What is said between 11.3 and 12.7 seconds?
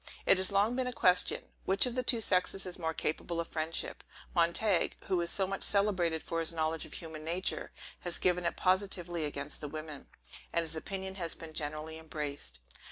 been generally embraced.